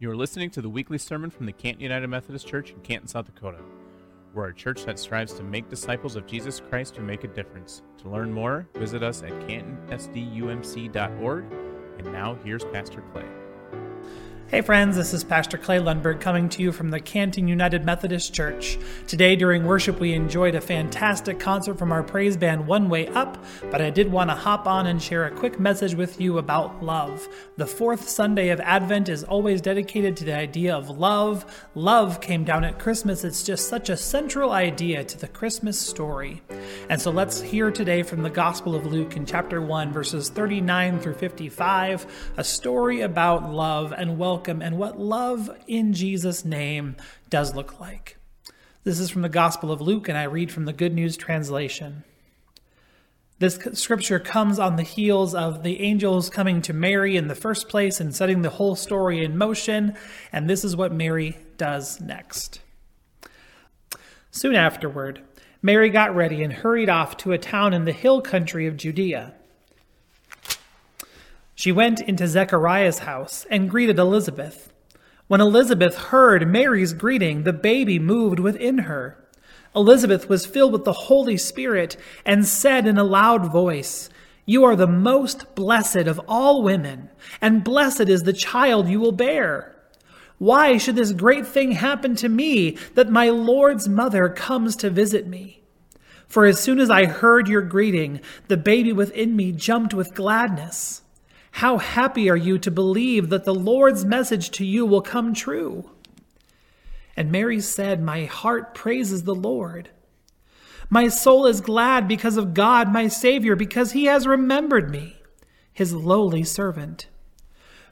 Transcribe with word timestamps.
You 0.00 0.10
are 0.10 0.16
listening 0.16 0.50
to 0.50 0.60
the 0.60 0.68
weekly 0.68 0.98
sermon 0.98 1.30
from 1.30 1.46
the 1.46 1.52
Canton 1.52 1.80
United 1.80 2.08
Methodist 2.08 2.48
Church 2.48 2.72
in 2.72 2.80
Canton, 2.80 3.06
South 3.06 3.26
Dakota. 3.26 3.60
We're 4.34 4.48
a 4.48 4.54
church 4.54 4.84
that 4.86 4.98
strives 4.98 5.32
to 5.34 5.44
make 5.44 5.68
disciples 5.68 6.16
of 6.16 6.26
Jesus 6.26 6.60
Christ 6.68 6.96
who 6.96 7.04
make 7.04 7.22
a 7.22 7.28
difference. 7.28 7.82
To 7.98 8.08
learn 8.08 8.32
more, 8.32 8.66
visit 8.74 9.04
us 9.04 9.22
at 9.22 9.30
cantonsdumc.org. 9.48 11.44
And 11.98 12.12
now 12.12 12.34
here's 12.42 12.64
Pastor 12.64 13.04
Clay. 13.12 13.28
Hey 14.48 14.60
friends, 14.60 14.94
this 14.94 15.14
is 15.14 15.24
Pastor 15.24 15.56
Clay 15.56 15.78
Lundberg 15.78 16.20
coming 16.20 16.50
to 16.50 16.62
you 16.62 16.70
from 16.70 16.90
the 16.90 17.00
Canton 17.00 17.48
United 17.48 17.84
Methodist 17.84 18.34
Church. 18.34 18.78
Today 19.08 19.36
during 19.36 19.64
worship 19.64 19.98
we 19.98 20.12
enjoyed 20.12 20.54
a 20.54 20.60
fantastic 20.60 21.40
concert 21.40 21.78
from 21.78 21.90
our 21.90 22.02
praise 22.02 22.36
band 22.36 22.66
One 22.66 22.90
Way 22.90 23.08
Up, 23.08 23.42
but 23.70 23.80
I 23.80 23.88
did 23.88 24.12
want 24.12 24.28
to 24.28 24.36
hop 24.36 24.66
on 24.66 24.86
and 24.86 25.02
share 25.02 25.24
a 25.24 25.30
quick 25.30 25.58
message 25.58 25.94
with 25.94 26.20
you 26.20 26.36
about 26.36 26.84
love. 26.84 27.26
The 27.56 27.66
fourth 27.66 28.06
Sunday 28.06 28.50
of 28.50 28.60
Advent 28.60 29.08
is 29.08 29.24
always 29.24 29.62
dedicated 29.62 30.14
to 30.18 30.24
the 30.24 30.36
idea 30.36 30.76
of 30.76 30.90
love. 30.90 31.66
Love 31.74 32.20
came 32.20 32.44
down 32.44 32.64
at 32.64 32.78
Christmas. 32.78 33.24
It's 33.24 33.42
just 33.42 33.66
such 33.68 33.88
a 33.88 33.96
central 33.96 34.52
idea 34.52 35.04
to 35.04 35.18
the 35.18 35.26
Christmas 35.26 35.80
story. 35.80 36.42
And 36.90 37.00
so 37.00 37.10
let's 37.10 37.40
hear 37.40 37.70
today 37.70 38.02
from 38.02 38.22
the 38.22 38.30
Gospel 38.30 38.74
of 38.76 38.84
Luke 38.84 39.16
in 39.16 39.24
chapter 39.24 39.62
1 39.62 39.90
verses 39.92 40.28
39 40.28 41.00
through 41.00 41.14
55, 41.14 42.32
a 42.36 42.44
story 42.44 43.00
about 43.00 43.50
love 43.50 43.92
and 43.96 44.18
welcome 44.18 44.33
welcome 44.34 44.62
and 44.62 44.76
what 44.76 44.98
love 44.98 45.48
in 45.68 45.92
Jesus' 45.92 46.44
name 46.44 46.96
does 47.30 47.54
look 47.54 47.78
like. 47.78 48.16
This 48.82 48.98
is 48.98 49.08
from 49.08 49.22
the 49.22 49.28
Gospel 49.28 49.70
of 49.70 49.80
Luke, 49.80 50.08
and 50.08 50.18
I 50.18 50.24
read 50.24 50.50
from 50.50 50.64
the 50.64 50.72
Good 50.72 50.92
News 50.92 51.16
translation. 51.16 52.02
This 53.38 53.60
scripture 53.74 54.18
comes 54.18 54.58
on 54.58 54.74
the 54.74 54.82
heels 54.82 55.36
of 55.36 55.62
the 55.62 55.80
angels 55.80 56.30
coming 56.30 56.62
to 56.62 56.72
Mary 56.72 57.16
in 57.16 57.28
the 57.28 57.36
first 57.36 57.68
place 57.68 58.00
and 58.00 58.12
setting 58.12 58.42
the 58.42 58.50
whole 58.50 58.74
story 58.74 59.24
in 59.24 59.38
motion, 59.38 59.94
and 60.32 60.50
this 60.50 60.64
is 60.64 60.74
what 60.74 60.92
Mary 60.92 61.38
does 61.56 62.00
next. 62.00 62.60
Soon 64.32 64.56
afterward, 64.56 65.22
Mary 65.62 65.90
got 65.90 66.12
ready 66.12 66.42
and 66.42 66.52
hurried 66.52 66.90
off 66.90 67.16
to 67.18 67.30
a 67.30 67.38
town 67.38 67.72
in 67.72 67.84
the 67.84 67.92
hill 67.92 68.20
country 68.20 68.66
of 68.66 68.76
Judea. 68.76 69.32
She 71.54 71.70
went 71.70 72.00
into 72.00 72.26
Zechariah's 72.26 73.00
house 73.00 73.46
and 73.48 73.70
greeted 73.70 73.98
Elizabeth. 73.98 74.72
When 75.28 75.40
Elizabeth 75.40 75.96
heard 75.96 76.48
Mary's 76.48 76.92
greeting, 76.92 77.44
the 77.44 77.52
baby 77.52 77.98
moved 77.98 78.40
within 78.40 78.78
her. 78.78 79.24
Elizabeth 79.74 80.28
was 80.28 80.46
filled 80.46 80.72
with 80.72 80.84
the 80.84 80.92
Holy 80.92 81.36
Spirit 81.36 81.96
and 82.24 82.46
said 82.46 82.86
in 82.86 82.98
a 82.98 83.04
loud 83.04 83.50
voice, 83.50 84.10
You 84.46 84.64
are 84.64 84.76
the 84.76 84.86
most 84.86 85.54
blessed 85.54 86.06
of 86.06 86.20
all 86.28 86.62
women, 86.62 87.10
and 87.40 87.64
blessed 87.64 88.08
is 88.08 88.24
the 88.24 88.32
child 88.32 88.88
you 88.88 89.00
will 89.00 89.12
bear. 89.12 89.74
Why 90.38 90.76
should 90.76 90.96
this 90.96 91.12
great 91.12 91.46
thing 91.46 91.72
happen 91.72 92.16
to 92.16 92.28
me 92.28 92.76
that 92.94 93.10
my 93.10 93.30
Lord's 93.30 93.88
mother 93.88 94.28
comes 94.28 94.76
to 94.76 94.90
visit 94.90 95.26
me? 95.26 95.62
For 96.26 96.46
as 96.46 96.60
soon 96.60 96.80
as 96.80 96.90
I 96.90 97.06
heard 97.06 97.48
your 97.48 97.62
greeting, 97.62 98.20
the 98.48 98.56
baby 98.56 98.92
within 98.92 99.36
me 99.36 99.52
jumped 99.52 99.94
with 99.94 100.14
gladness. 100.14 101.02
How 101.58 101.78
happy 101.78 102.28
are 102.28 102.36
you 102.36 102.58
to 102.58 102.70
believe 102.72 103.28
that 103.28 103.44
the 103.44 103.54
Lord's 103.54 104.04
message 104.04 104.50
to 104.50 104.64
you 104.66 104.84
will 104.84 105.00
come 105.00 105.32
true? 105.32 105.88
And 107.16 107.30
Mary 107.30 107.60
said, 107.60 108.02
My 108.02 108.24
heart 108.24 108.74
praises 108.74 109.22
the 109.22 109.36
Lord. 109.36 109.90
My 110.90 111.06
soul 111.06 111.46
is 111.46 111.60
glad 111.60 112.08
because 112.08 112.36
of 112.36 112.54
God, 112.54 112.92
my 112.92 113.06
Savior, 113.06 113.54
because 113.54 113.92
he 113.92 114.06
has 114.06 114.26
remembered 114.26 114.90
me, 114.90 115.14
his 115.72 115.94
lowly 115.94 116.42
servant. 116.42 117.06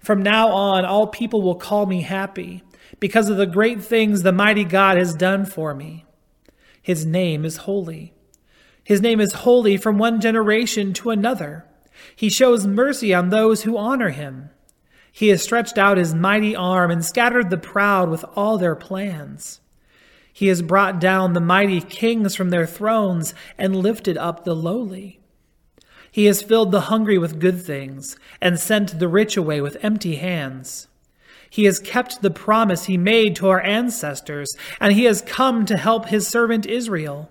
From 0.00 0.24
now 0.24 0.48
on, 0.48 0.84
all 0.84 1.06
people 1.06 1.40
will 1.40 1.54
call 1.54 1.86
me 1.86 2.00
happy 2.00 2.64
because 2.98 3.28
of 3.28 3.36
the 3.36 3.46
great 3.46 3.80
things 3.80 4.22
the 4.22 4.32
mighty 4.32 4.64
God 4.64 4.96
has 4.96 5.14
done 5.14 5.44
for 5.44 5.72
me. 5.72 6.04
His 6.82 7.06
name 7.06 7.44
is 7.44 7.58
holy. 7.58 8.12
His 8.82 9.00
name 9.00 9.20
is 9.20 9.32
holy 9.32 9.76
from 9.76 9.98
one 9.98 10.20
generation 10.20 10.92
to 10.94 11.10
another. 11.10 11.68
He 12.14 12.28
shows 12.30 12.66
mercy 12.66 13.12
on 13.14 13.28
those 13.28 13.62
who 13.62 13.76
honor 13.76 14.10
him. 14.10 14.50
He 15.12 15.28
has 15.28 15.42
stretched 15.42 15.76
out 15.76 15.98
his 15.98 16.14
mighty 16.14 16.56
arm 16.56 16.90
and 16.90 17.04
scattered 17.04 17.50
the 17.50 17.58
proud 17.58 18.08
with 18.08 18.24
all 18.34 18.56
their 18.56 18.74
plans. 18.74 19.60
He 20.32 20.46
has 20.48 20.62
brought 20.62 20.98
down 20.98 21.34
the 21.34 21.40
mighty 21.40 21.80
kings 21.80 22.34
from 22.34 22.50
their 22.50 22.66
thrones 22.66 23.34
and 23.58 23.76
lifted 23.76 24.16
up 24.16 24.44
the 24.44 24.56
lowly. 24.56 25.20
He 26.10 26.24
has 26.26 26.42
filled 26.42 26.72
the 26.72 26.82
hungry 26.82 27.18
with 27.18 27.40
good 27.40 27.62
things 27.62 28.16
and 28.40 28.58
sent 28.58 28.98
the 28.98 29.08
rich 29.08 29.36
away 29.36 29.60
with 29.60 29.82
empty 29.82 30.16
hands. 30.16 30.88
He 31.48 31.64
has 31.64 31.78
kept 31.78 32.22
the 32.22 32.30
promise 32.30 32.84
he 32.84 32.96
made 32.96 33.36
to 33.36 33.48
our 33.48 33.60
ancestors, 33.60 34.56
and 34.80 34.94
he 34.94 35.04
has 35.04 35.20
come 35.20 35.66
to 35.66 35.76
help 35.76 36.06
his 36.06 36.26
servant 36.26 36.64
Israel. 36.64 37.30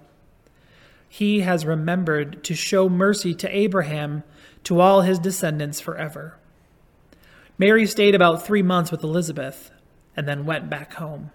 He 1.10 1.42
has 1.42 1.66
remembered 1.66 2.44
to 2.44 2.54
show 2.54 2.88
mercy 2.88 3.34
to 3.34 3.56
Abraham 3.56 4.24
to 4.64 4.80
all 4.80 5.02
his 5.02 5.20
descendants 5.20 5.80
forever. 5.80 6.38
Mary 7.58 7.86
stayed 7.86 8.16
about 8.16 8.46
three 8.46 8.62
months 8.62 8.92
with 8.92 9.04
Elizabeth 9.04 9.72
and 10.16 10.28
then 10.28 10.46
went 10.46 10.70
back 10.70 10.94
home. 10.94 11.32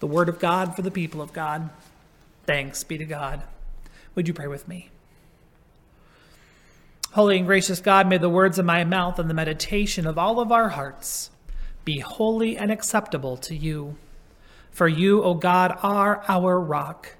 The 0.00 0.06
word 0.06 0.28
of 0.28 0.38
God 0.38 0.76
for 0.76 0.82
the 0.82 0.90
people 0.90 1.22
of 1.22 1.32
God. 1.32 1.70
Thanks 2.44 2.84
be 2.84 2.98
to 2.98 3.04
God. 3.04 3.42
Would 4.14 4.28
you 4.28 4.34
pray 4.34 4.46
with 4.46 4.68
me? 4.68 4.90
Holy 7.12 7.38
and 7.38 7.46
gracious 7.46 7.80
God, 7.80 8.06
may 8.08 8.18
the 8.18 8.28
words 8.28 8.58
of 8.58 8.66
my 8.66 8.84
mouth 8.84 9.18
and 9.18 9.30
the 9.30 9.34
meditation 9.34 10.06
of 10.06 10.18
all 10.18 10.38
of 10.38 10.52
our 10.52 10.68
hearts 10.68 11.30
be 11.84 12.00
holy 12.00 12.58
and 12.58 12.70
acceptable 12.70 13.38
to 13.38 13.56
you. 13.56 13.96
For 14.70 14.86
you, 14.86 15.22
O 15.22 15.32
God, 15.32 15.78
are 15.82 16.22
our 16.28 16.60
rock, 16.60 17.16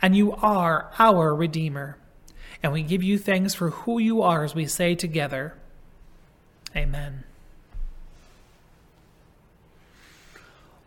and 0.00 0.16
you 0.16 0.32
are 0.32 0.90
our 0.98 1.34
Redeemer 1.34 1.98
and 2.64 2.72
we 2.72 2.82
give 2.82 3.02
you 3.02 3.18
thanks 3.18 3.52
for 3.52 3.68
who 3.68 3.98
you 3.98 4.22
are 4.22 4.42
as 4.42 4.54
we 4.54 4.64
say 4.64 4.94
together, 4.94 5.54
Amen. 6.74 7.24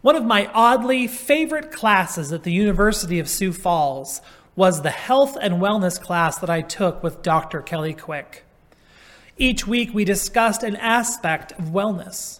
One 0.02 0.16
of 0.16 0.26
my 0.26 0.50
oddly 0.54 1.08
favorite 1.08 1.72
classes 1.72 2.34
at 2.34 2.42
the 2.42 2.52
University 2.52 3.20
of 3.20 3.30
Sioux 3.30 3.54
Falls 3.54 4.22
was 4.56 4.82
the 4.82 4.90
health 4.90 5.38
and 5.40 5.62
wellness 5.62 6.02
class 6.02 6.40
that 6.40 6.50
I 6.50 6.62
took 6.62 7.04
with 7.04 7.22
Dr. 7.22 7.62
Kelly 7.62 7.94
Quick. 7.94 8.44
Each 9.38 9.68
week 9.68 9.94
we 9.94 10.04
discussed 10.04 10.64
an 10.64 10.76
aspect 10.78 11.52
of 11.54 11.66
wellness. 11.66 12.40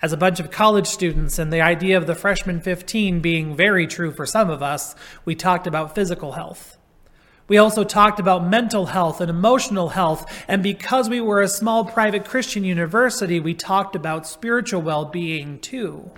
As 0.00 0.14
a 0.14 0.16
bunch 0.16 0.40
of 0.40 0.50
college 0.50 0.86
students, 0.86 1.38
and 1.38 1.52
the 1.52 1.60
idea 1.60 1.98
of 1.98 2.06
the 2.06 2.14
freshman 2.14 2.60
15 2.60 3.20
being 3.20 3.54
very 3.54 3.86
true 3.86 4.12
for 4.12 4.24
some 4.24 4.48
of 4.48 4.62
us, 4.62 4.94
we 5.26 5.34
talked 5.34 5.66
about 5.66 5.94
physical 5.94 6.32
health. 6.32 6.77
We 7.48 7.56
also 7.56 7.82
talked 7.82 8.20
about 8.20 8.46
mental 8.46 8.86
health 8.86 9.20
and 9.22 9.30
emotional 9.30 9.88
health. 9.88 10.44
And 10.46 10.62
because 10.62 11.08
we 11.08 11.20
were 11.20 11.40
a 11.40 11.48
small 11.48 11.84
private 11.84 12.26
Christian 12.26 12.62
university, 12.62 13.40
we 13.40 13.54
talked 13.54 13.96
about 13.96 14.26
spiritual 14.26 14.82
well 14.82 15.06
being 15.06 15.58
too. 15.58 16.10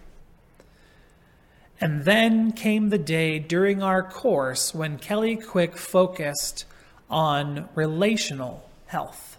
And 1.80 2.04
then 2.04 2.52
came 2.52 2.90
the 2.90 2.98
day 2.98 3.38
during 3.38 3.82
our 3.82 4.02
course 4.02 4.74
when 4.74 4.98
Kelly 4.98 5.36
Quick 5.36 5.78
focused 5.78 6.66
on 7.08 7.68
relational 7.74 8.68
health. 8.86 9.38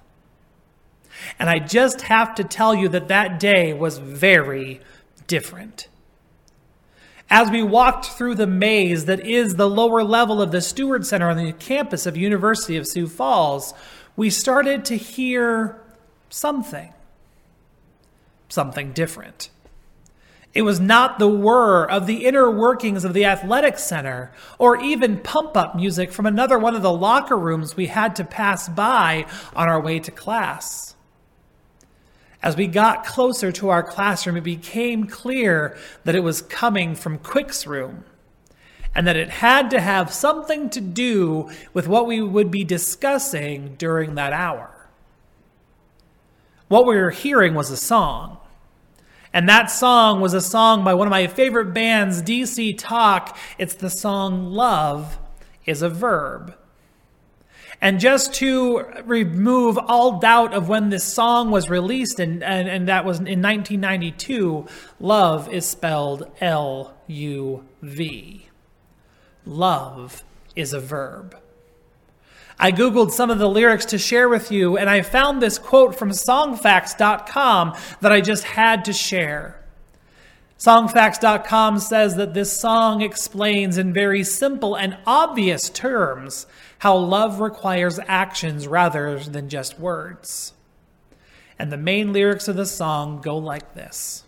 And 1.37 1.49
I 1.49 1.59
just 1.59 2.03
have 2.03 2.33
to 2.35 2.43
tell 2.43 2.73
you 2.73 2.87
that 2.89 3.09
that 3.09 3.39
day 3.39 3.73
was 3.73 3.97
very 3.99 4.79
different. 5.27 5.87
As 7.31 7.49
we 7.49 7.63
walked 7.63 8.07
through 8.07 8.35
the 8.35 8.45
maze 8.45 9.05
that 9.05 9.25
is 9.25 9.55
the 9.55 9.69
lower 9.69 10.03
level 10.03 10.41
of 10.41 10.51
the 10.51 10.59
Stewart 10.59 11.05
Center 11.05 11.29
on 11.29 11.37
the 11.37 11.53
campus 11.53 12.05
of 12.05 12.17
University 12.17 12.75
of 12.75 12.85
Sioux 12.85 13.07
Falls, 13.07 13.73
we 14.17 14.29
started 14.29 14.83
to 14.85 14.97
hear 14.97 15.81
something. 16.29 16.93
Something 18.49 18.91
different. 18.91 19.49
It 20.53 20.63
was 20.63 20.81
not 20.81 21.19
the 21.19 21.29
whir 21.29 21.85
of 21.85 22.05
the 22.05 22.25
inner 22.25 22.51
workings 22.51 23.05
of 23.05 23.13
the 23.13 23.23
athletic 23.23 23.79
center 23.79 24.33
or 24.59 24.81
even 24.81 25.19
pump 25.19 25.55
up 25.55 25.73
music 25.73 26.11
from 26.11 26.25
another 26.25 26.59
one 26.59 26.75
of 26.75 26.81
the 26.81 26.91
locker 26.91 27.37
rooms 27.37 27.77
we 27.77 27.87
had 27.87 28.13
to 28.17 28.25
pass 28.25 28.67
by 28.67 29.25
on 29.55 29.69
our 29.69 29.79
way 29.79 29.99
to 29.99 30.11
class. 30.11 30.97
As 32.43 32.55
we 32.55 32.67
got 32.67 33.05
closer 33.05 33.51
to 33.51 33.69
our 33.69 33.83
classroom, 33.83 34.37
it 34.37 34.43
became 34.43 35.05
clear 35.05 35.77
that 36.03 36.15
it 36.15 36.23
was 36.23 36.41
coming 36.41 36.95
from 36.95 37.19
Quick's 37.19 37.67
room 37.67 38.03
and 38.95 39.07
that 39.07 39.15
it 39.15 39.29
had 39.29 39.69
to 39.69 39.79
have 39.79 40.13
something 40.13 40.69
to 40.71 40.81
do 40.81 41.49
with 41.73 41.87
what 41.87 42.07
we 42.07 42.21
would 42.21 42.51
be 42.51 42.63
discussing 42.63 43.75
during 43.75 44.15
that 44.15 44.33
hour. 44.33 44.89
What 46.67 46.85
we 46.85 46.95
were 46.95 47.11
hearing 47.11 47.53
was 47.53 47.69
a 47.69 47.77
song. 47.77 48.37
And 49.33 49.47
that 49.47 49.71
song 49.71 50.19
was 50.19 50.33
a 50.33 50.41
song 50.41 50.83
by 50.83 50.93
one 50.93 51.07
of 51.07 51.11
my 51.11 51.27
favorite 51.27 51.73
bands, 51.73 52.21
DC 52.21 52.77
Talk. 52.77 53.37
It's 53.57 53.75
the 53.75 53.89
song 53.89 54.51
Love 54.51 55.17
is 55.65 55.81
a 55.81 55.89
Verb. 55.89 56.55
And 57.81 57.99
just 57.99 58.35
to 58.35 58.85
remove 59.05 59.77
all 59.77 60.19
doubt 60.19 60.53
of 60.53 60.69
when 60.69 60.89
this 60.89 61.03
song 61.03 61.49
was 61.49 61.67
released, 61.67 62.19
and, 62.19 62.43
and, 62.43 62.69
and 62.69 62.87
that 62.87 63.05
was 63.05 63.17
in 63.17 63.41
1992, 63.41 64.67
love 64.99 65.51
is 65.51 65.65
spelled 65.65 66.31
L 66.39 66.95
U 67.07 67.65
V. 67.81 68.47
Love 69.45 70.23
is 70.55 70.73
a 70.73 70.79
verb. 70.79 71.35
I 72.59 72.71
Googled 72.71 73.09
some 73.09 73.31
of 73.31 73.39
the 73.39 73.49
lyrics 73.49 73.85
to 73.85 73.97
share 73.97 74.29
with 74.29 74.51
you, 74.51 74.77
and 74.77 74.87
I 74.87 75.01
found 75.01 75.41
this 75.41 75.57
quote 75.57 75.97
from 75.97 76.11
songfacts.com 76.11 77.75
that 78.01 78.11
I 78.11 78.21
just 78.21 78.43
had 78.43 78.85
to 78.85 78.93
share. 78.93 79.59
Songfacts.com 80.59 81.79
says 81.79 82.17
that 82.17 82.35
this 82.35 82.55
song 82.55 83.01
explains 83.01 83.79
in 83.79 83.91
very 83.91 84.23
simple 84.23 84.75
and 84.75 84.95
obvious 85.07 85.71
terms 85.71 86.45
how 86.81 86.97
love 86.97 87.39
requires 87.39 87.99
actions 88.07 88.67
rather 88.67 89.19
than 89.19 89.47
just 89.49 89.79
words. 89.79 90.51
And 91.59 91.71
the 91.71 91.77
main 91.77 92.11
lyrics 92.11 92.47
of 92.47 92.55
the 92.55 92.65
song 92.65 93.21
go 93.21 93.37
like 93.37 93.75
this 93.75 94.23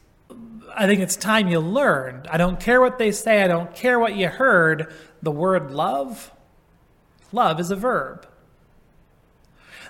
I 0.76 0.86
think 0.86 1.02
it's 1.02 1.16
time 1.16 1.48
you 1.48 1.60
learned. 1.60 2.28
I 2.28 2.38
don't 2.38 2.60
care 2.60 2.80
what 2.80 3.00
they 3.00 3.12
say, 3.12 3.42
I 3.42 3.48
don't 3.48 3.74
care 3.74 3.98
what 3.98 4.16
you 4.16 4.28
heard. 4.28 4.94
The 5.24 5.32
word 5.32 5.72
love, 5.72 6.32
love 7.32 7.60
is 7.60 7.72
a 7.72 7.76
verb. 7.76 8.28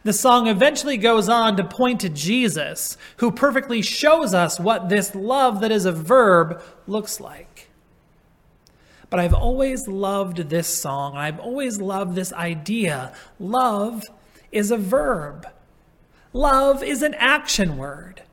The 0.03 0.13
song 0.13 0.47
eventually 0.47 0.95
goes 0.95 1.27
on 1.27 1.57
to 1.57 1.65
point 1.65 1.99
to 2.01 2.09
Jesus, 2.09 2.97
who 3.17 3.29
perfectly 3.29 3.81
shows 3.81 4.33
us 4.33 4.57
what 4.57 4.87
this 4.87 5.13
love 5.13 5.59
that 5.59 5.71
is 5.71 5.85
a 5.85 5.91
verb 5.91 6.61
looks 6.87 7.19
like. 7.19 7.62
But 9.13 9.19
I've 9.19 9.35
always 9.35 9.87
loved 9.87 10.49
this 10.49 10.67
song. 10.67 11.17
I've 11.17 11.39
always 11.39 11.79
loved 11.79 12.15
this 12.15 12.33
idea. 12.33 13.13
Love 13.39 14.01
is 14.51 14.71
a 14.71 14.77
verb, 14.77 15.45
love 16.33 16.81
is 16.81 17.03
an 17.03 17.13
action 17.19 17.77
word. 17.77 18.23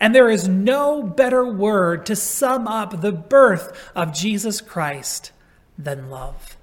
And 0.00 0.12
there 0.12 0.28
is 0.28 0.48
no 0.48 1.04
better 1.04 1.46
word 1.46 2.04
to 2.06 2.16
sum 2.16 2.66
up 2.66 3.00
the 3.00 3.12
birth 3.12 3.92
of 3.94 4.12
Jesus 4.12 4.60
Christ 4.60 5.30
than 5.78 6.10
love. 6.10 6.56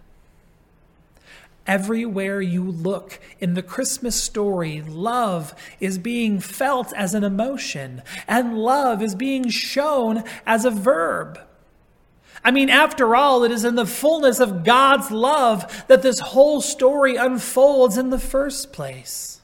Everywhere 1.65 2.41
you 2.41 2.69
look 2.69 3.21
in 3.39 3.53
the 3.53 3.63
Christmas 3.63 4.21
story, 4.21 4.81
love 4.81 5.55
is 5.79 5.97
being 5.97 6.41
felt 6.41 6.91
as 6.91 7.13
an 7.13 7.23
emotion, 7.23 8.01
and 8.27 8.57
love 8.57 9.01
is 9.01 9.15
being 9.15 9.47
shown 9.47 10.25
as 10.45 10.65
a 10.65 10.71
verb. 10.71 11.39
I 12.43 12.51
mean, 12.51 12.69
after 12.69 13.15
all, 13.15 13.43
it 13.43 13.51
is 13.51 13.63
in 13.63 13.75
the 13.75 13.85
fullness 13.85 14.39
of 14.39 14.63
God's 14.63 15.11
love 15.11 15.85
that 15.87 16.01
this 16.01 16.19
whole 16.19 16.61
story 16.61 17.15
unfolds 17.15 17.97
in 17.97 18.09
the 18.09 18.19
first 18.19 18.73
place. 18.73 19.41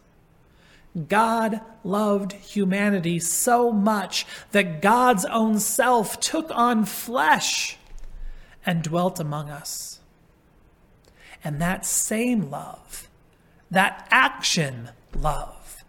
God 1.07 1.61
loved 1.83 2.33
humanity 2.33 3.19
so 3.19 3.71
much 3.71 4.25
that 4.51 4.81
God's 4.81 5.25
own 5.25 5.59
self 5.59 6.19
took 6.19 6.49
on 6.51 6.85
flesh 6.85 7.77
and 8.65 8.81
dwelt 8.81 9.19
among 9.19 9.49
us. 9.49 9.99
And 11.43 11.61
that 11.61 11.85
same 11.85 12.49
love, 12.49 13.07
that 13.69 14.07
action 14.09 14.89
love, 15.15 15.83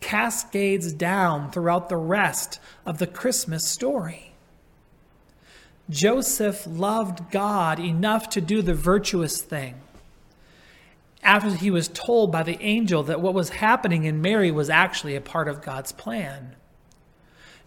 cascades 0.00 0.92
down 0.92 1.50
throughout 1.50 1.88
the 1.88 1.96
rest 1.96 2.60
of 2.84 2.98
the 2.98 3.06
Christmas 3.06 3.66
story. 3.66 4.31
Joseph 5.90 6.66
loved 6.66 7.30
God 7.30 7.78
enough 7.78 8.28
to 8.30 8.40
do 8.40 8.62
the 8.62 8.74
virtuous 8.74 9.42
thing. 9.42 9.74
After 11.22 11.50
he 11.50 11.70
was 11.70 11.88
told 11.88 12.32
by 12.32 12.42
the 12.42 12.60
angel 12.60 13.02
that 13.04 13.20
what 13.20 13.34
was 13.34 13.50
happening 13.50 14.04
in 14.04 14.22
Mary 14.22 14.50
was 14.50 14.70
actually 14.70 15.14
a 15.14 15.20
part 15.20 15.48
of 15.48 15.62
God's 15.62 15.92
plan. 15.92 16.56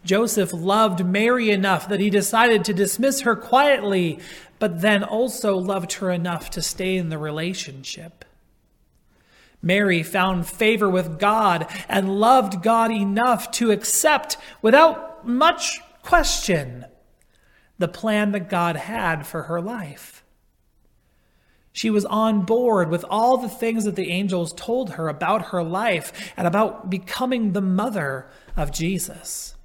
Joseph 0.03 0.53
loved 0.53 1.05
Mary 1.05 1.49
enough 1.49 1.89
that 1.89 1.99
he 1.99 2.09
decided 2.09 2.63
to 2.65 2.73
dismiss 2.73 3.21
her 3.21 3.35
quietly, 3.35 4.19
but 4.59 4.81
then 4.81 5.03
also 5.03 5.57
loved 5.57 5.93
her 5.93 6.11
enough 6.11 6.49
to 6.51 6.61
stay 6.61 6.95
in 6.95 7.09
the 7.09 7.17
relationship. 7.17 8.23
Mary 9.61 10.03
found 10.03 10.47
favor 10.47 10.87
with 10.87 11.17
God 11.19 11.65
and 11.89 12.19
loved 12.19 12.61
God 12.61 12.91
enough 12.91 13.49
to 13.51 13.71
accept, 13.71 14.37
without 14.61 15.27
much 15.27 15.79
question, 16.03 16.85
the 17.77 17.87
plan 17.87 18.31
that 18.31 18.49
God 18.49 18.75
had 18.75 19.27
for 19.27 19.43
her 19.43 19.61
life. 19.61 20.23
She 21.71 21.89
was 21.89 22.05
on 22.05 22.43
board 22.43 22.89
with 22.89 23.03
all 23.09 23.37
the 23.37 23.49
things 23.49 23.83
that 23.83 23.97
the 23.97 24.09
angels 24.09 24.53
told 24.53 24.91
her 24.91 25.09
about 25.09 25.47
her 25.47 25.61
life 25.61 26.31
and 26.37 26.47
about 26.47 26.89
becoming 26.89 27.51
the 27.51 27.61
mother 27.61 28.29
of 28.55 28.71
Jesus. 28.71 29.55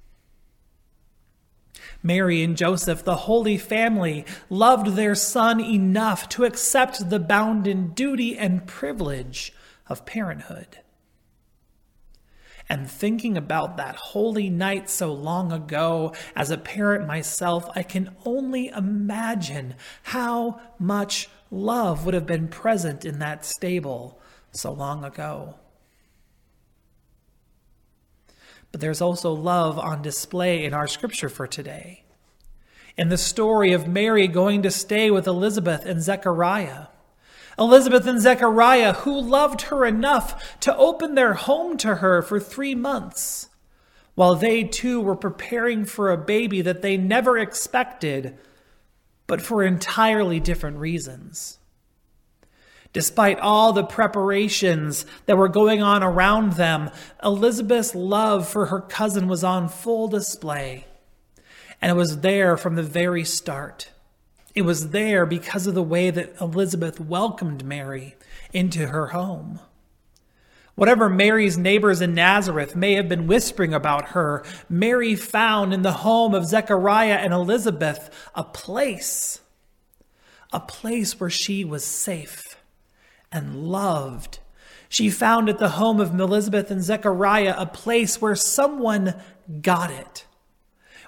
Mary 2.03 2.43
and 2.43 2.57
Joseph, 2.57 3.03
the 3.03 3.15
Holy 3.15 3.57
Family, 3.57 4.25
loved 4.49 4.95
their 4.95 5.15
son 5.15 5.61
enough 5.61 6.27
to 6.29 6.43
accept 6.43 7.09
the 7.09 7.19
bounden 7.19 7.93
duty 7.93 8.37
and 8.37 8.67
privilege 8.67 9.53
of 9.87 10.05
parenthood. 10.05 10.79
And 12.71 12.89
thinking 12.89 13.35
about 13.35 13.75
that 13.75 13.97
holy 13.97 14.49
night 14.49 14.89
so 14.89 15.11
long 15.11 15.51
ago, 15.51 16.13
as 16.37 16.51
a 16.51 16.57
parent 16.57 17.05
myself, 17.05 17.69
I 17.75 17.83
can 17.83 18.15
only 18.23 18.69
imagine 18.69 19.75
how 20.03 20.61
much 20.79 21.27
love 21.51 22.05
would 22.05 22.13
have 22.13 22.25
been 22.25 22.47
present 22.47 23.03
in 23.03 23.19
that 23.19 23.43
stable 23.43 24.21
so 24.51 24.71
long 24.71 25.03
ago. 25.03 25.55
But 28.71 28.79
there's 28.79 29.01
also 29.01 29.33
love 29.33 29.77
on 29.77 30.01
display 30.01 30.63
in 30.63 30.73
our 30.73 30.87
scripture 30.87 31.27
for 31.27 31.47
today. 31.47 32.05
In 32.95 33.09
the 33.09 33.17
story 33.17 33.73
of 33.73 33.85
Mary 33.85 34.29
going 34.29 34.61
to 34.61 34.71
stay 34.71 35.11
with 35.11 35.27
Elizabeth 35.27 35.85
and 35.85 36.01
Zechariah. 36.01 36.87
Elizabeth 37.61 38.07
and 38.07 38.19
Zechariah, 38.19 38.93
who 38.93 39.21
loved 39.21 39.61
her 39.63 39.85
enough 39.85 40.59
to 40.61 40.75
open 40.77 41.13
their 41.13 41.35
home 41.35 41.77
to 41.77 41.97
her 41.97 42.23
for 42.23 42.39
three 42.39 42.73
months, 42.73 43.49
while 44.15 44.33
they 44.33 44.63
too 44.63 44.99
were 44.99 45.15
preparing 45.15 45.85
for 45.85 46.09
a 46.09 46.17
baby 46.17 46.63
that 46.63 46.81
they 46.81 46.97
never 46.97 47.37
expected, 47.37 48.35
but 49.27 49.43
for 49.43 49.63
entirely 49.63 50.39
different 50.39 50.77
reasons. 50.77 51.59
Despite 52.93 53.39
all 53.39 53.73
the 53.73 53.83
preparations 53.83 55.05
that 55.27 55.37
were 55.37 55.47
going 55.47 55.83
on 55.83 56.01
around 56.01 56.53
them, 56.53 56.89
Elizabeth's 57.23 57.93
love 57.93 58.49
for 58.49 58.65
her 58.65 58.81
cousin 58.81 59.27
was 59.27 59.43
on 59.43 59.69
full 59.69 60.07
display. 60.07 60.87
And 61.79 61.91
it 61.91 61.95
was 61.95 62.21
there 62.21 62.57
from 62.57 62.73
the 62.73 62.81
very 62.81 63.23
start. 63.23 63.91
It 64.53 64.63
was 64.63 64.89
there 64.89 65.25
because 65.25 65.67
of 65.67 65.75
the 65.75 65.83
way 65.83 66.09
that 66.09 66.39
Elizabeth 66.41 66.99
welcomed 66.99 67.63
Mary 67.63 68.15
into 68.53 68.87
her 68.87 69.07
home. 69.07 69.59
Whatever 70.75 71.09
Mary's 71.09 71.57
neighbors 71.57 72.01
in 72.01 72.13
Nazareth 72.13 72.75
may 72.75 72.93
have 72.93 73.07
been 73.07 73.27
whispering 73.27 73.73
about 73.73 74.09
her, 74.09 74.43
Mary 74.69 75.15
found 75.15 75.73
in 75.73 75.81
the 75.81 75.91
home 75.91 76.33
of 76.33 76.45
Zechariah 76.45 77.17
and 77.17 77.33
Elizabeth 77.33 78.09
a 78.33 78.43
place, 78.43 79.41
a 80.51 80.59
place 80.59 81.19
where 81.19 81.29
she 81.29 81.63
was 81.63 81.83
safe 81.83 82.57
and 83.31 83.67
loved. 83.69 84.39
She 84.89 85.09
found 85.09 85.49
at 85.49 85.59
the 85.59 85.69
home 85.69 85.99
of 85.99 86.17
Elizabeth 86.19 86.71
and 86.71 86.81
Zechariah 86.81 87.55
a 87.57 87.65
place 87.65 88.21
where 88.21 88.35
someone 88.35 89.15
got 89.61 89.91
it. 89.91 90.25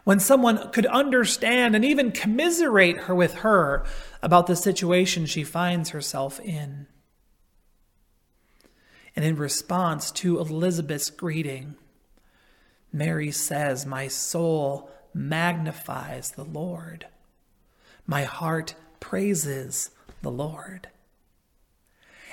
When 0.03 0.19
someone 0.19 0.69
could 0.71 0.85
understand 0.87 1.75
and 1.75 1.85
even 1.85 2.11
commiserate 2.11 2.97
her 2.97 3.15
with 3.15 3.35
her 3.35 3.85
about 4.21 4.47
the 4.47 4.55
situation 4.55 5.25
she 5.25 5.43
finds 5.43 5.89
herself 5.91 6.39
in. 6.41 6.87
And 9.15 9.23
in 9.23 9.35
response 9.35 10.11
to 10.11 10.39
Elizabeth's 10.39 11.09
greeting, 11.09 11.75
Mary 12.91 13.31
says, 13.31 13.85
My 13.85 14.07
soul 14.07 14.89
magnifies 15.13 16.31
the 16.31 16.43
Lord. 16.43 17.07
My 18.05 18.23
heart 18.23 18.75
praises 18.99 19.91
the 20.21 20.31
Lord. 20.31 20.89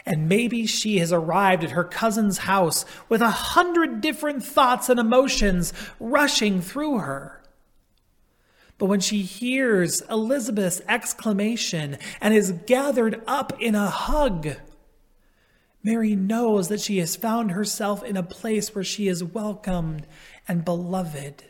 And 0.06 0.28
maybe 0.28 0.66
she 0.66 0.98
has 0.98 1.12
arrived 1.12 1.62
at 1.62 1.72
her 1.72 1.84
cousin's 1.84 2.38
house 2.38 2.84
with 3.08 3.20
a 3.20 3.30
hundred 3.30 4.00
different 4.00 4.42
thoughts 4.44 4.88
and 4.88 4.98
emotions 4.98 5.72
rushing 5.98 6.62
through 6.62 6.98
her. 6.98 7.39
But 8.80 8.86
when 8.86 9.00
she 9.00 9.20
hears 9.20 10.00
Elizabeth's 10.08 10.80
exclamation 10.88 11.98
and 12.18 12.32
is 12.32 12.52
gathered 12.66 13.22
up 13.26 13.60
in 13.60 13.74
a 13.74 13.90
hug, 13.90 14.56
Mary 15.82 16.16
knows 16.16 16.68
that 16.68 16.80
she 16.80 16.96
has 16.96 17.14
found 17.14 17.50
herself 17.50 18.02
in 18.02 18.16
a 18.16 18.22
place 18.22 18.74
where 18.74 18.82
she 18.82 19.06
is 19.06 19.22
welcomed 19.22 20.06
and 20.48 20.64
beloved. 20.64 21.44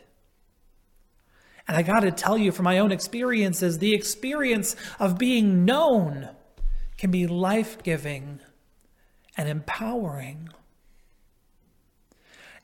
And 1.69 1.77
I 1.77 1.83
got 1.83 2.01
to 2.01 2.11
tell 2.11 2.37
you 2.37 2.51
from 2.51 2.65
my 2.65 2.79
own 2.79 2.91
experiences, 2.91 3.79
the 3.79 3.93
experience 3.93 4.75
of 4.99 5.17
being 5.17 5.63
known 5.63 6.31
can 6.97 7.11
be 7.11 7.27
life 7.27 7.81
giving 7.81 8.41
and 9.37 9.47
empowering. 9.47 10.49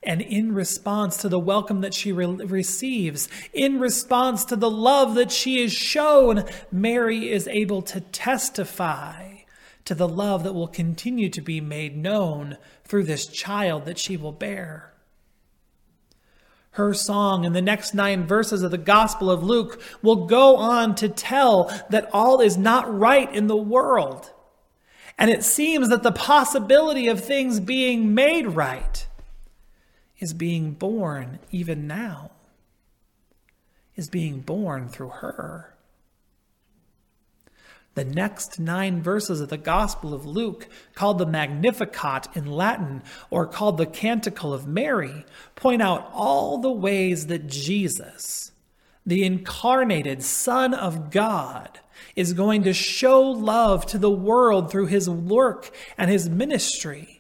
And 0.08 0.22
in 0.22 0.54
response 0.56 1.18
to 1.18 1.28
the 1.28 1.38
welcome 1.38 1.82
that 1.82 1.94
she 1.94 2.14
re- 2.14 2.26
receives, 2.26 3.28
in 3.52 3.78
response 3.78 4.46
to 4.46 4.56
the 4.56 4.72
love 4.72 5.16
that 5.16 5.34
she 5.34 5.62
is 5.62 5.74
shown, 5.74 6.46
Mary 6.72 7.30
is 7.30 7.46
able 7.50 7.82
to 7.82 8.00
testify 8.00 9.40
to 9.84 9.94
the 9.94 10.08
love 10.08 10.46
that 10.46 10.54
will 10.54 10.70
continue 10.70 11.28
to 11.28 11.42
be 11.42 11.60
made 11.60 11.98
known 11.98 12.56
through 12.86 13.04
this 13.04 13.28
child 13.28 13.84
that 13.84 14.00
she 14.00 14.16
will 14.16 14.32
bear. 14.32 14.94
Her 16.72 16.94
song 16.94 17.44
in 17.44 17.52
the 17.52 17.62
next 17.62 17.94
nine 17.94 18.26
verses 18.26 18.64
of 18.64 18.72
the 18.72 18.78
Gospel 18.78 19.30
of 19.30 19.44
Luke 19.44 19.82
will 20.02 20.26
go 20.26 20.56
on 20.56 20.96
to 20.96 21.10
tell 21.10 21.66
that 21.90 22.10
all 22.14 22.40
is 22.40 22.56
not 22.58 22.98
right 22.98 23.30
in 23.36 23.48
the 23.48 23.58
world. 23.58 24.32
And 25.18 25.30
it 25.30 25.44
seems 25.44 25.90
that 25.90 26.04
the 26.04 26.14
possibility 26.14 27.10
of 27.10 27.22
things 27.22 27.60
being 27.60 28.16
made 28.16 28.48
right 28.48 29.07
is 30.20 30.34
being 30.34 30.72
born 30.72 31.40
even 31.52 31.88
now, 31.88 32.32
is 33.96 34.10
being 34.10 34.42
born 34.42 34.90
through 34.90 35.10
her. 35.10 35.74
The 37.98 38.06
next 38.06 38.60
nine 38.60 39.02
verses 39.02 39.42
of 39.42 39.50
the 39.50 39.58
Gospel 39.58 40.14
of 40.14 40.24
Luke, 40.24 40.68
called 40.94 41.18
the 41.18 41.26
Magnificat 41.26 42.28
in 42.36 42.46
Latin 42.46 43.02
or 43.32 43.48
called 43.48 43.78
the 43.78 43.88
Canticle 43.88 44.54
of 44.54 44.68
Mary, 44.68 45.26
point 45.56 45.82
out 45.82 46.08
all 46.14 46.60
the 46.60 46.72
ways 46.72 47.26
that 47.26 47.48
Jesus, 47.48 48.52
the 49.04 49.24
incarnated 49.24 50.22
Son 50.22 50.76
of 50.76 51.10
God, 51.10 51.80
is 52.16 52.34
going 52.34 52.62
to 52.64 52.74
show 52.74 53.22
love 53.22 53.88
to 53.88 53.98
the 53.98 54.12
world 54.12 54.70
through 54.70 54.86
his 54.86 55.10
work 55.10 55.72
and 55.98 56.12
his 56.12 56.30
ministry. 56.30 57.17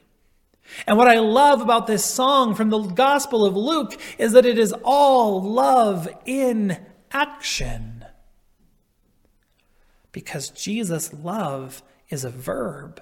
And 0.85 0.97
what 0.97 1.07
I 1.07 1.19
love 1.19 1.61
about 1.61 1.87
this 1.87 2.05
song 2.05 2.55
from 2.55 2.69
the 2.69 2.79
Gospel 2.79 3.45
of 3.45 3.55
Luke 3.55 3.99
is 4.17 4.33
that 4.33 4.45
it 4.45 4.57
is 4.57 4.73
all 4.83 5.41
love 5.41 6.07
in 6.25 6.77
action 7.11 8.05
because 10.11 10.49
Jesus' 10.49 11.13
love 11.13 11.83
is 12.09 12.23
a 12.23 12.29
verb. 12.29 13.01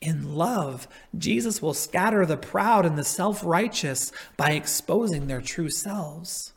In 0.00 0.34
love, 0.34 0.88
Jesus 1.16 1.62
will 1.62 1.74
scatter 1.74 2.26
the 2.26 2.36
proud 2.36 2.84
and 2.84 2.98
the 2.98 3.04
self 3.04 3.42
righteous 3.44 4.12
by 4.36 4.50
exposing 4.50 5.26
their 5.26 5.40
true 5.40 5.70
selves. 5.70 6.52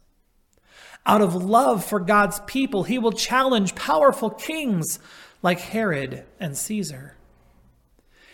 Out 1.05 1.21
of 1.21 1.35
love 1.35 1.85
for 1.85 1.99
God's 1.99 2.41
people, 2.41 2.83
he 2.83 2.97
will 2.97 3.13
challenge 3.13 3.75
powerful 3.75 4.29
kings 4.29 4.99
like 5.41 5.59
Herod 5.59 6.25
and 6.39 6.57
Caesar. 6.57 7.16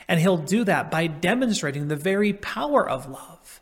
And 0.07 0.19
he'll 0.19 0.37
do 0.37 0.63
that 0.65 0.91
by 0.91 1.07
demonstrating 1.07 1.87
the 1.87 1.95
very 1.95 2.33
power 2.33 2.87
of 2.87 3.09
love. 3.09 3.61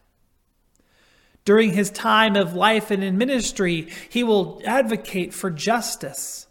During 1.43 1.73
his 1.73 1.89
time 1.89 2.35
of 2.35 2.53
life 2.53 2.91
and 2.91 3.03
in 3.03 3.17
ministry, 3.17 3.89
he 4.09 4.23
will 4.23 4.61
advocate 4.65 5.33
for 5.33 5.49
justice 5.49 6.47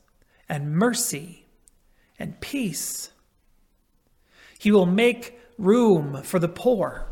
and 0.49 0.73
mercy 0.73 1.47
and 2.19 2.41
peace. 2.41 3.11
He 4.59 4.73
will 4.73 4.87
make 4.87 5.39
room 5.59 6.23
for 6.23 6.39
the 6.39 6.49
poor. 6.49 7.07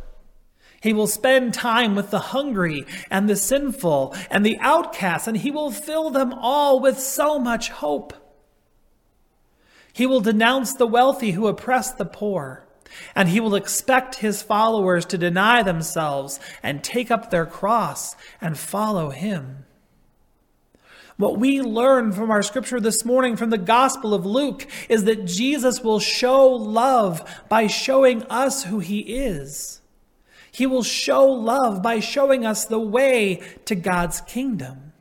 He 0.81 0.93
will 0.93 1.07
spend 1.07 1.55
time 1.55 1.95
with 1.95 2.11
the 2.11 2.19
hungry 2.19 2.85
and 3.11 3.29
the 3.29 3.37
sinful 3.37 4.15
and 4.31 4.45
the 4.45 4.59
outcasts, 4.61 5.27
and 5.27 5.37
he 5.37 5.51
will 5.51 5.71
fill 5.71 6.11
them 6.11 6.33
all 6.33 6.81
with 6.81 6.99
so 6.99 7.39
much 7.39 7.71
hope. 7.71 8.13
He 9.93 10.07
will 10.07 10.21
denounce 10.21 10.75
the 10.75 10.87
wealthy 10.87 11.33
who 11.33 11.49
oppress 11.49 11.93
the 11.93 12.05
poor. 12.05 12.68
And 13.15 13.29
he 13.29 13.41
will 13.41 13.55
expect 13.55 14.17
his 14.17 14.43
followers 14.43 15.05
to 15.07 15.19
deny 15.19 15.63
themselves 15.63 16.41
and 16.63 16.83
take 16.83 17.11
up 17.11 17.31
their 17.31 17.47
cross 17.47 18.17
and 18.41 18.59
follow 18.59 19.11
him. 19.11 19.65
What 21.19 21.39
we 21.39 21.61
learn 21.61 22.13
from 22.13 22.31
our 22.31 22.43
scripture 22.43 22.79
this 22.79 23.05
morning 23.05 23.37
from 23.37 23.51
the 23.51 23.59
Gospel 23.59 24.15
of 24.15 24.25
Luke 24.25 24.67
is 24.89 25.03
that 25.05 25.25
Jesus 25.25 25.83
will 25.83 25.99
show 25.99 26.49
love 26.49 27.29
by 27.49 27.67
showing 27.67 28.23
us 28.25 28.65
who 28.65 28.79
he 28.79 29.01
is. 29.01 29.81
He 30.53 30.65
will 30.65 30.85
show 30.85 31.27
love 31.27 31.83
by 31.83 31.99
showing 31.99 32.47
us 32.47 32.65
the 32.65 32.79
way 32.79 33.43
to 33.65 33.75
God's 33.75 34.21
kingdom. 34.23 34.93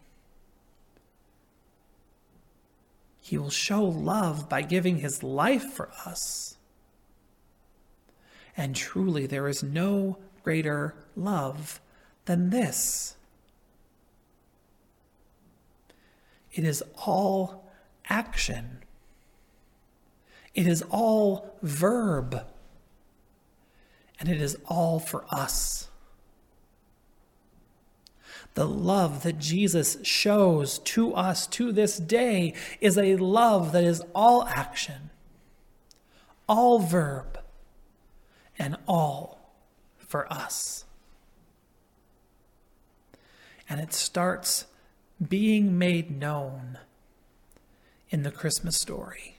He 3.22 3.38
will 3.38 3.50
show 3.50 3.84
love 3.84 4.50
by 4.50 4.62
giving 4.62 4.98
his 4.98 5.22
life 5.22 5.74
for 5.74 5.89
us. 6.06 6.56
And 8.57 8.75
truly, 8.75 9.27
there 9.27 9.47
is 9.47 9.61
no 9.61 10.17
greater 10.43 10.95
love 11.15 11.79
than 12.25 12.49
this. 12.49 13.15
It 16.51 16.65
is 16.65 16.83
all 17.05 17.69
action. 18.09 18.79
It 20.55 20.65
is 20.65 20.83
all 20.89 21.55
verb. 21.61 22.43
And 24.19 24.27
it 24.27 24.41
is 24.41 24.57
all 24.65 24.99
for 24.99 25.25
us. 25.29 25.89
The 28.55 28.65
love 28.67 29.21
that 29.21 29.37
Jesus 29.37 29.97
shows 30.01 30.79
to 30.79 31.13
us 31.13 31.45
to 31.47 31.71
this 31.71 31.97
day 31.97 32.55
is 32.81 32.97
a 32.97 33.17
love 33.17 33.71
that 33.73 33.83
is 33.83 34.01
all 34.15 34.45
action, 34.45 35.11
all 36.49 36.79
verb, 36.79 37.37
and 38.57 38.77
all 38.87 39.53
for 39.97 40.31
us. 40.31 40.85
And 43.69 43.79
it 43.79 43.93
starts 43.93 44.65
being 45.25 45.77
made 45.77 46.17
known 46.17 46.77
in 48.09 48.23
the 48.23 48.31
Christmas 48.31 48.77
story. 48.77 49.37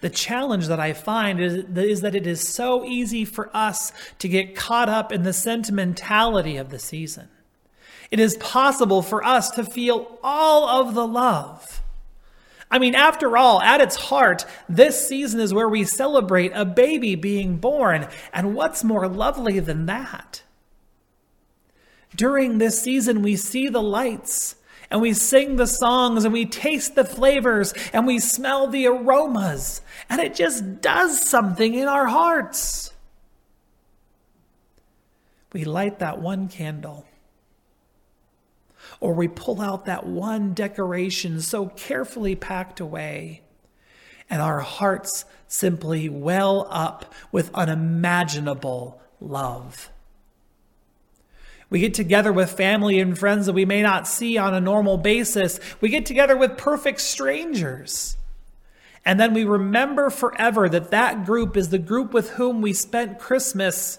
The 0.00 0.10
challenge 0.10 0.66
that 0.68 0.80
I 0.80 0.92
find 0.92 1.40
is, 1.40 1.64
is, 1.76 2.00
that 2.02 2.14
it 2.14 2.26
is 2.26 2.46
so 2.46 2.84
easy 2.84 3.24
for 3.24 3.50
us 3.54 3.92
to 4.18 4.28
get 4.28 4.54
caught 4.54 4.88
up 4.88 5.12
in 5.12 5.22
the 5.22 5.32
sentimentality 5.32 6.56
of 6.56 6.70
the 6.70 6.78
season. 6.78 7.28
It 8.10 8.20
is 8.20 8.36
possible 8.36 9.02
for 9.02 9.24
us 9.24 9.50
to 9.52 9.64
feel 9.64 10.18
all 10.22 10.68
of 10.68 10.94
the 10.94 11.06
love 11.06 11.82
I 12.74 12.80
mean, 12.80 12.96
after 12.96 13.36
all, 13.36 13.62
at 13.62 13.80
its 13.80 13.94
heart, 13.94 14.44
this 14.68 15.06
season 15.06 15.38
is 15.38 15.54
where 15.54 15.68
we 15.68 15.84
celebrate 15.84 16.50
a 16.56 16.64
baby 16.64 17.14
being 17.14 17.58
born. 17.58 18.08
And 18.32 18.56
what's 18.56 18.82
more 18.82 19.06
lovely 19.06 19.60
than 19.60 19.86
that? 19.86 20.42
During 22.16 22.58
this 22.58 22.82
season, 22.82 23.22
we 23.22 23.36
see 23.36 23.68
the 23.68 23.80
lights 23.80 24.56
and 24.90 25.00
we 25.00 25.12
sing 25.12 25.54
the 25.54 25.68
songs 25.68 26.24
and 26.24 26.32
we 26.32 26.46
taste 26.46 26.96
the 26.96 27.04
flavors 27.04 27.74
and 27.92 28.08
we 28.08 28.18
smell 28.18 28.66
the 28.66 28.88
aromas. 28.88 29.80
And 30.10 30.20
it 30.20 30.34
just 30.34 30.80
does 30.80 31.24
something 31.24 31.74
in 31.74 31.86
our 31.86 32.06
hearts. 32.06 32.92
We 35.52 35.62
light 35.62 36.00
that 36.00 36.20
one 36.20 36.48
candle 36.48 37.06
or 39.04 39.12
we 39.12 39.28
pull 39.28 39.60
out 39.60 39.84
that 39.84 40.06
one 40.06 40.54
decoration 40.54 41.38
so 41.38 41.66
carefully 41.66 42.34
packed 42.34 42.80
away, 42.80 43.42
and 44.30 44.40
our 44.40 44.60
hearts 44.60 45.26
simply 45.46 46.08
well 46.08 46.66
up 46.70 47.12
with 47.30 47.52
unimaginable 47.52 48.98
love. 49.20 49.90
We 51.68 51.80
get 51.80 51.92
together 51.92 52.32
with 52.32 52.52
family 52.52 52.98
and 52.98 53.18
friends 53.18 53.44
that 53.44 53.52
we 53.52 53.66
may 53.66 53.82
not 53.82 54.08
see 54.08 54.38
on 54.38 54.54
a 54.54 54.60
normal 54.60 54.96
basis. 54.96 55.60
We 55.82 55.90
get 55.90 56.06
together 56.06 56.34
with 56.34 56.56
perfect 56.56 57.02
strangers. 57.02 58.16
And 59.04 59.20
then 59.20 59.34
we 59.34 59.44
remember 59.44 60.08
forever 60.08 60.66
that 60.66 60.92
that 60.92 61.26
group 61.26 61.58
is 61.58 61.68
the 61.68 61.78
group 61.78 62.14
with 62.14 62.30
whom 62.30 62.62
we 62.62 62.72
spent 62.72 63.18
Christmas, 63.18 63.98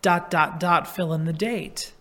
dot, 0.00 0.30
dot, 0.30 0.58
dot, 0.58 0.88
fill 0.88 1.12
in 1.12 1.26
the 1.26 1.34
date. 1.34 1.92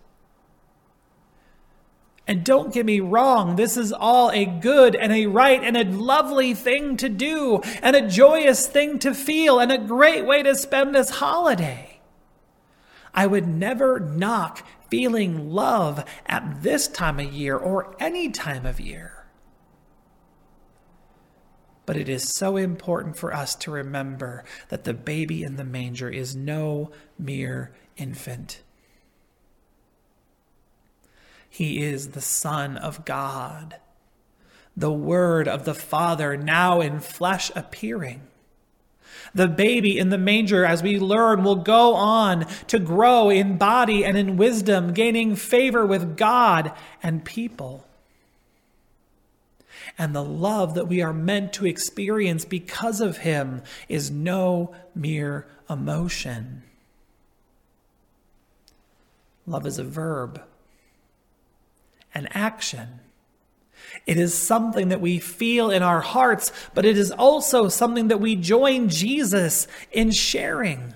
And 2.27 2.43
don't 2.43 2.73
get 2.73 2.85
me 2.85 2.99
wrong, 2.99 3.55
this 3.55 3.77
is 3.77 3.93
all 3.93 4.29
a 4.31 4.45
good 4.45 4.95
and 4.95 5.13
a 5.13 5.27
right 5.27 5.63
and 5.63 5.77
a 5.77 5.85
lovely 5.85 6.53
thing 6.53 6.97
to 6.97 7.07
do, 7.07 7.61
and 7.81 7.95
a 7.95 8.07
joyous 8.07 8.67
thing 8.67 8.99
to 8.99 9.13
feel, 9.13 9.59
and 9.59 9.71
a 9.71 9.77
great 9.77 10.25
way 10.25 10.43
to 10.43 10.53
spend 10.53 10.93
this 10.93 11.09
holiday. 11.09 12.01
I 13.13 13.27
would 13.27 13.47
never 13.47 13.99
knock 13.99 14.65
feeling 14.89 15.51
love 15.51 16.03
at 16.25 16.61
this 16.63 16.87
time 16.87 17.19
of 17.19 17.33
year 17.33 17.55
or 17.57 17.95
any 17.99 18.29
time 18.29 18.65
of 18.65 18.79
year. 18.79 19.25
But 21.85 21.95
it 21.95 22.09
is 22.09 22.35
so 22.35 22.57
important 22.57 23.15
for 23.15 23.33
us 23.33 23.55
to 23.55 23.71
remember 23.71 24.43
that 24.67 24.83
the 24.83 24.93
baby 24.93 25.43
in 25.43 25.55
the 25.55 25.63
manger 25.63 26.09
is 26.09 26.35
no 26.35 26.91
mere 27.17 27.73
infant. 27.95 28.61
He 31.49 31.81
is 31.81 32.09
the 32.09 32.21
Son 32.21 32.77
of 32.77 33.05
God, 33.05 33.77
the 34.75 34.91
Word 34.91 35.47
of 35.47 35.65
the 35.65 35.73
Father 35.73 36.37
now 36.37 36.81
in 36.81 36.99
flesh 36.99 37.51
appearing. 37.55 38.21
The 39.33 39.47
baby 39.47 39.97
in 39.97 40.09
the 40.09 40.17
manger, 40.17 40.65
as 40.65 40.83
we 40.83 40.99
learn, 40.99 41.43
will 41.43 41.55
go 41.55 41.95
on 41.95 42.45
to 42.67 42.79
grow 42.79 43.29
in 43.29 43.57
body 43.57 44.05
and 44.05 44.17
in 44.17 44.37
wisdom, 44.37 44.93
gaining 44.93 45.35
favor 45.35 45.85
with 45.85 46.17
God 46.17 46.71
and 47.01 47.25
people. 47.25 47.85
And 49.97 50.15
the 50.15 50.23
love 50.23 50.75
that 50.75 50.87
we 50.87 51.01
are 51.01 51.13
meant 51.13 51.53
to 51.53 51.65
experience 51.65 52.45
because 52.45 53.01
of 53.01 53.19
him 53.19 53.63
is 53.89 54.11
no 54.11 54.75
mere 54.93 55.47
emotion. 55.69 56.63
Love 59.45 59.65
is 59.65 59.79
a 59.79 59.83
verb, 59.83 60.41
an 62.17 62.27
action. 62.31 62.99
It 64.07 64.17
is 64.17 64.33
something 64.33 64.89
that 64.89 64.99
we 64.99 65.19
feel 65.19 65.69
in 65.69 65.83
our 65.83 66.01
hearts, 66.01 66.51
but 66.73 66.83
it 66.83 66.97
is 66.97 67.11
also 67.11 67.69
something 67.69 68.07
that 68.07 68.19
we 68.19 68.35
join 68.35 68.89
Jesus 68.89 69.67
in 69.91 70.11
sharing. 70.11 70.95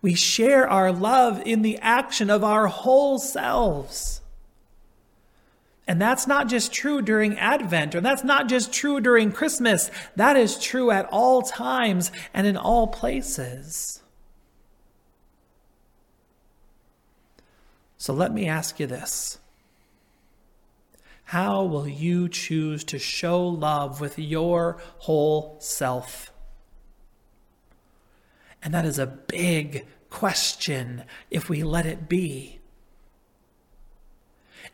We 0.00 0.14
share 0.14 0.66
our 0.66 0.90
love 0.90 1.42
in 1.44 1.60
the 1.60 1.78
action 1.78 2.30
of 2.30 2.42
our 2.42 2.68
whole 2.68 3.18
selves. 3.18 4.22
And 5.86 6.00
that's 6.00 6.26
not 6.26 6.48
just 6.48 6.72
true 6.72 7.02
during 7.02 7.38
Advent, 7.38 7.94
or 7.94 8.00
that's 8.00 8.24
not 8.24 8.48
just 8.48 8.72
true 8.72 9.00
during 9.00 9.30
Christmas. 9.30 9.90
That 10.16 10.36
is 10.36 10.58
true 10.58 10.90
at 10.90 11.06
all 11.06 11.42
times 11.42 12.10
and 12.32 12.46
in 12.46 12.56
all 12.56 12.86
places. 12.86 14.00
So 17.98 18.14
let 18.14 18.32
me 18.32 18.48
ask 18.48 18.80
you 18.80 18.86
this 18.86 19.38
How 21.30 21.62
will 21.62 21.86
you 21.86 22.28
choose 22.28 22.82
to 22.82 22.98
show 22.98 23.46
love 23.46 24.00
with 24.00 24.18
your 24.18 24.78
whole 24.98 25.58
self? 25.60 26.32
And 28.60 28.74
that 28.74 28.84
is 28.84 28.98
a 28.98 29.06
big 29.06 29.86
question 30.08 31.04
if 31.30 31.48
we 31.48 31.62
let 31.62 31.86
it 31.86 32.08
be. 32.08 32.58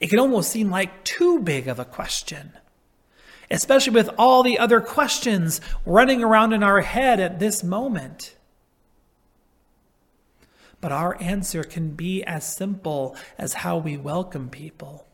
It 0.00 0.06
can 0.06 0.18
almost 0.18 0.50
seem 0.50 0.70
like 0.70 1.04
too 1.04 1.40
big 1.40 1.68
of 1.68 1.78
a 1.78 1.84
question, 1.84 2.52
especially 3.50 3.92
with 3.92 4.08
all 4.16 4.42
the 4.42 4.58
other 4.58 4.80
questions 4.80 5.60
running 5.84 6.24
around 6.24 6.54
in 6.54 6.62
our 6.62 6.80
head 6.80 7.20
at 7.20 7.38
this 7.38 7.62
moment. 7.62 8.34
But 10.80 10.90
our 10.90 11.20
answer 11.20 11.64
can 11.64 11.90
be 11.90 12.24
as 12.24 12.50
simple 12.50 13.14
as 13.36 13.52
how 13.52 13.76
we 13.76 13.98
welcome 13.98 14.48
people, 14.48 15.06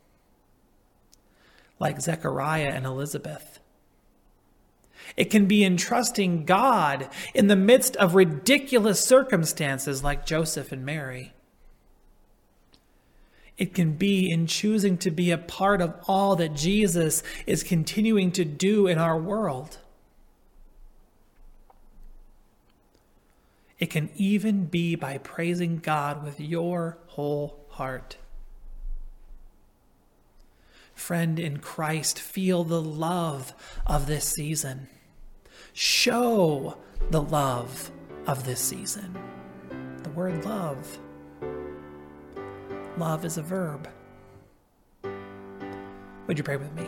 like 1.83 2.01
Zechariah 2.01 2.71
and 2.71 2.87
Elizabeth. 2.87 3.59
It 5.17 5.27
can 5.27 5.47
be 5.47 5.65
in 5.65 5.77
trusting 5.77 6.45
God 6.45 7.11
in 7.35 7.49
the 7.49 7.57
midst 7.57 7.97
of 7.97 8.15
ridiculous 8.15 9.05
circumstances 9.05 10.03
like 10.03 10.25
Joseph 10.25 10.71
and 10.71 10.87
Mary. 10.87 11.33
It 13.59 13.75
can 13.75 13.95
be 13.95 14.31
in 14.31 14.47
choosing 14.47 14.97
to 14.99 15.11
be 15.11 15.33
a 15.33 15.39
part 15.39 15.83
of 15.83 15.95
all 16.07 16.37
that 16.37 16.55
Jesus 16.55 17.25
is 17.47 17.65
continuing 17.65 18.31
to 18.33 18.45
do 18.45 18.87
in 18.87 18.97
our 18.99 19.19
world. 19.19 19.79
It 23.81 23.91
can 23.91 24.09
even 24.15 24.67
be 24.67 24.95
by 24.95 25.19
praising 25.19 25.79
God 25.79 26.23
with 26.23 26.41
your 26.41 26.99
whole 27.09 27.67
heart. 27.71 28.17
Friend 31.02 31.37
in 31.40 31.56
Christ, 31.56 32.21
feel 32.21 32.62
the 32.62 32.80
love 32.80 33.52
of 33.88 34.06
this 34.06 34.25
season. 34.25 34.87
Show 35.73 36.76
the 37.11 37.21
love 37.21 37.90
of 38.28 38.47
this 38.47 38.61
season. 38.61 39.18
The 40.04 40.11
word 40.11 40.44
love 40.44 41.00
Love 42.99 43.25
is 43.25 43.37
a 43.37 43.42
verb. 43.42 43.88
Would 46.29 46.38
you 46.38 46.44
pray 46.44 46.57
with 46.57 46.72
me? 46.72 46.87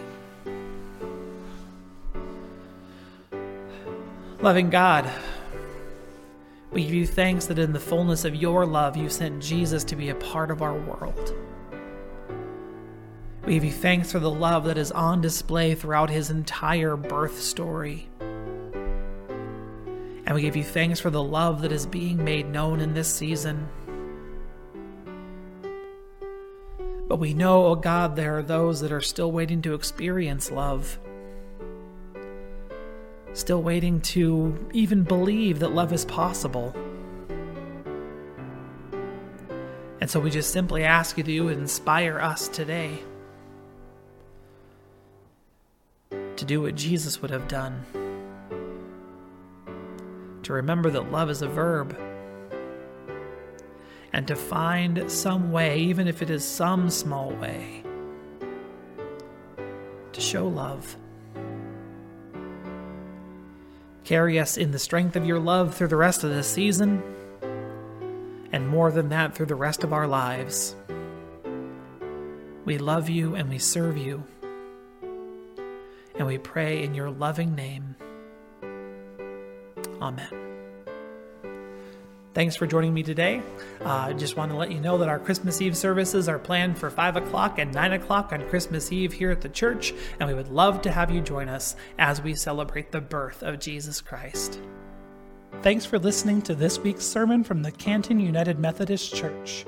Loving 4.40 4.70
God, 4.70 5.10
we 6.70 6.84
give 6.84 6.94
you 6.94 7.06
thanks 7.08 7.46
that 7.46 7.58
in 7.58 7.72
the 7.72 7.80
fullness 7.80 8.24
of 8.24 8.36
your 8.36 8.64
love, 8.64 8.96
you 8.96 9.08
sent 9.08 9.42
Jesus 9.42 9.82
to 9.82 9.96
be 9.96 10.10
a 10.10 10.14
part 10.14 10.52
of 10.52 10.62
our 10.62 10.74
world. 10.74 11.34
We 13.46 13.52
give 13.52 13.64
you 13.64 13.72
thanks 13.72 14.10
for 14.10 14.18
the 14.18 14.30
love 14.30 14.64
that 14.64 14.78
is 14.78 14.90
on 14.90 15.20
display 15.20 15.74
throughout 15.74 16.08
his 16.08 16.30
entire 16.30 16.96
birth 16.96 17.38
story. 17.42 18.08
And 20.26 20.34
we 20.34 20.40
give 20.40 20.56
you 20.56 20.64
thanks 20.64 20.98
for 20.98 21.10
the 21.10 21.22
love 21.22 21.60
that 21.60 21.70
is 21.70 21.84
being 21.84 22.24
made 22.24 22.48
known 22.48 22.80
in 22.80 22.94
this 22.94 23.14
season. 23.14 23.68
But 27.06 27.16
we 27.16 27.34
know, 27.34 27.66
oh 27.66 27.74
God, 27.74 28.16
there 28.16 28.38
are 28.38 28.42
those 28.42 28.80
that 28.80 28.92
are 28.92 29.02
still 29.02 29.30
waiting 29.30 29.60
to 29.62 29.74
experience 29.74 30.50
love. 30.50 30.98
Still 33.34 33.62
waiting 33.62 34.00
to 34.00 34.68
even 34.72 35.02
believe 35.02 35.58
that 35.58 35.74
love 35.74 35.92
is 35.92 36.06
possible. 36.06 36.74
And 40.00 40.08
so 40.08 40.18
we 40.18 40.30
just 40.30 40.50
simply 40.50 40.82
ask 40.82 41.18
you 41.18 41.24
that 41.24 41.32
you 41.32 41.44
would 41.44 41.58
inspire 41.58 42.18
us 42.18 42.48
today 42.48 43.00
to 46.44 46.54
do 46.54 46.60
what 46.60 46.74
Jesus 46.74 47.22
would 47.22 47.30
have 47.30 47.48
done. 47.48 47.86
To 50.42 50.52
remember 50.52 50.90
that 50.90 51.10
love 51.10 51.30
is 51.30 51.40
a 51.40 51.48
verb 51.48 51.98
and 54.12 54.28
to 54.28 54.36
find 54.36 55.10
some 55.10 55.52
way, 55.52 55.78
even 55.78 56.06
if 56.06 56.20
it 56.20 56.28
is 56.28 56.44
some 56.44 56.90
small 56.90 57.30
way, 57.30 57.82
to 60.12 60.20
show 60.20 60.46
love. 60.46 60.96
Carry 64.04 64.38
us 64.38 64.58
in 64.58 64.70
the 64.70 64.78
strength 64.78 65.16
of 65.16 65.24
your 65.24 65.40
love 65.40 65.74
through 65.74 65.88
the 65.88 65.96
rest 65.96 66.24
of 66.24 66.30
this 66.30 66.46
season, 66.46 67.02
and 68.52 68.68
more 68.68 68.92
than 68.92 69.08
that, 69.08 69.34
through 69.34 69.46
the 69.46 69.54
rest 69.54 69.82
of 69.82 69.94
our 69.94 70.06
lives. 70.06 70.76
We 72.66 72.76
love 72.76 73.08
you 73.08 73.34
and 73.34 73.48
we 73.48 73.58
serve 73.58 73.96
you, 73.96 74.24
and 76.16 76.26
we 76.26 76.38
pray 76.38 76.82
in 76.82 76.94
your 76.94 77.10
loving 77.10 77.54
name. 77.54 77.96
Amen. 80.00 80.44
Thanks 82.34 82.56
for 82.56 82.66
joining 82.66 82.92
me 82.92 83.04
today. 83.04 83.40
I 83.84 84.10
uh, 84.10 84.12
just 84.12 84.36
want 84.36 84.50
to 84.50 84.56
let 84.56 84.72
you 84.72 84.80
know 84.80 84.98
that 84.98 85.08
our 85.08 85.20
Christmas 85.20 85.62
Eve 85.62 85.76
services 85.76 86.28
are 86.28 86.38
planned 86.38 86.76
for 86.76 86.90
5 86.90 87.16
o'clock 87.16 87.60
and 87.60 87.72
9 87.72 87.92
o'clock 87.92 88.32
on 88.32 88.48
Christmas 88.48 88.90
Eve 88.90 89.12
here 89.12 89.30
at 89.30 89.40
the 89.40 89.48
church, 89.48 89.94
and 90.18 90.28
we 90.28 90.34
would 90.34 90.48
love 90.48 90.82
to 90.82 90.90
have 90.90 91.12
you 91.12 91.20
join 91.20 91.48
us 91.48 91.76
as 91.96 92.20
we 92.20 92.34
celebrate 92.34 92.90
the 92.90 93.00
birth 93.00 93.44
of 93.44 93.60
Jesus 93.60 94.00
Christ. 94.00 94.58
Thanks 95.62 95.86
for 95.86 95.98
listening 95.98 96.42
to 96.42 96.56
this 96.56 96.80
week's 96.80 97.04
sermon 97.04 97.44
from 97.44 97.62
the 97.62 97.70
Canton 97.70 98.18
United 98.18 98.58
Methodist 98.58 99.14
Church. 99.14 99.64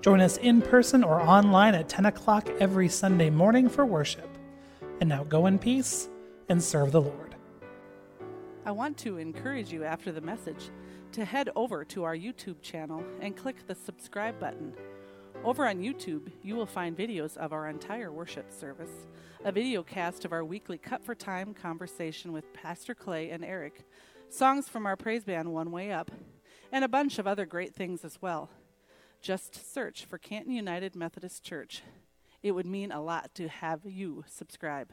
Join 0.00 0.20
us 0.20 0.38
in 0.38 0.60
person 0.60 1.04
or 1.04 1.20
online 1.20 1.76
at 1.76 1.88
10 1.88 2.06
o'clock 2.06 2.48
every 2.58 2.88
Sunday 2.88 3.30
morning 3.30 3.68
for 3.68 3.86
worship. 3.86 4.37
And 5.00 5.08
now 5.08 5.24
go 5.24 5.46
in 5.46 5.58
peace 5.58 6.08
and 6.48 6.62
serve 6.62 6.92
the 6.92 7.00
Lord. 7.00 7.36
I 8.64 8.72
want 8.72 8.98
to 8.98 9.18
encourage 9.18 9.72
you 9.72 9.84
after 9.84 10.12
the 10.12 10.20
message 10.20 10.70
to 11.12 11.24
head 11.24 11.50
over 11.56 11.84
to 11.86 12.04
our 12.04 12.16
YouTube 12.16 12.60
channel 12.60 13.04
and 13.20 13.36
click 13.36 13.66
the 13.66 13.74
subscribe 13.74 14.38
button. 14.38 14.74
Over 15.44 15.66
on 15.68 15.78
YouTube, 15.78 16.32
you 16.42 16.56
will 16.56 16.66
find 16.66 16.96
videos 16.96 17.36
of 17.36 17.52
our 17.52 17.68
entire 17.68 18.10
worship 18.10 18.52
service, 18.52 19.06
a 19.44 19.52
video 19.52 19.84
cast 19.84 20.24
of 20.24 20.32
our 20.32 20.44
weekly 20.44 20.78
Cut 20.78 21.04
for 21.04 21.14
Time 21.14 21.54
conversation 21.54 22.32
with 22.32 22.52
Pastor 22.52 22.94
Clay 22.94 23.30
and 23.30 23.44
Eric, 23.44 23.84
songs 24.28 24.68
from 24.68 24.84
our 24.84 24.96
praise 24.96 25.22
band 25.22 25.52
One 25.52 25.70
Way 25.70 25.92
Up, 25.92 26.10
and 26.72 26.84
a 26.84 26.88
bunch 26.88 27.18
of 27.18 27.26
other 27.26 27.46
great 27.46 27.74
things 27.74 28.04
as 28.04 28.20
well. 28.20 28.50
Just 29.22 29.72
search 29.72 30.04
for 30.04 30.18
Canton 30.18 30.52
United 30.52 30.96
Methodist 30.96 31.44
Church. 31.44 31.82
It 32.42 32.52
would 32.52 32.66
mean 32.66 32.92
a 32.92 33.02
lot 33.02 33.34
to 33.34 33.48
have 33.48 33.80
you 33.84 34.24
subscribe. 34.28 34.92